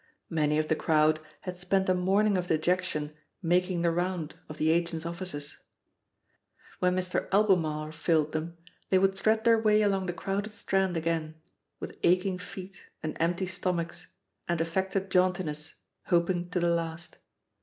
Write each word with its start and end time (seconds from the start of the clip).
Many 0.31 0.57
of 0.57 0.67
the 0.67 0.75
crowd 0.75 1.19
had 1.41 1.57
spent 1.57 1.87
a 1.87 1.93
morning 1.93 2.35
of 2.35 2.47
de 2.47 2.57
jection 2.57 3.11
"making 3.43 3.81
the 3.81 3.91
round" 3.91 4.33
of 4.49 4.57
the 4.57 4.71
agents' 4.71 5.05
offices. 5.05 5.57
When 6.79 6.95
Mr. 6.95 7.29
Albemarle 7.31 7.91
failed 7.91 8.31
them, 8.31 8.57
they 8.89 8.97
would 8.97 9.13
thread 9.13 9.43
their 9.43 9.59
way 9.59 9.83
along 9.83 10.07
the 10.07 10.13
crowded 10.13 10.53
Strand 10.53 10.97
again— 10.97 11.35
^with 11.79 11.99
aching 12.01 12.39
feet, 12.39 12.81
and 13.03 13.15
empty 13.19 13.45
stomachs, 13.45 14.07
and 14.47 14.59
affected 14.59 15.11
jauntiness, 15.11 15.75
hoping 16.05 16.49
to 16.49 16.59
the 16.59 16.73
last. 16.73 17.19